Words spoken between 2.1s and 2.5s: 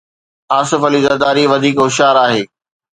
آهي.